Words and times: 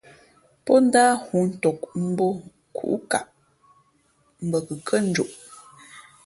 Pó 0.65 0.73
ndáh 0.85 1.13
hǔ 1.25 1.39
tok 1.61 1.79
mbō 2.09 2.27
khǔkǔʼkaʼ 2.75 3.25
mbα 4.45 4.59
kʉkhʉ́ά 4.67 4.99
njoʼ. 5.09 5.31